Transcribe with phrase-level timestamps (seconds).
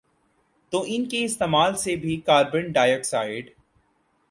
[0.71, 3.49] تو ان کے استعمال سے بھی کاربن ڈائی آکسائیڈ